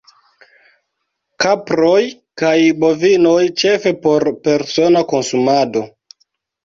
[1.43, 1.99] Kaproj
[2.43, 2.55] kaj
[2.85, 5.85] bovinoj ĉefe por persona konsumado.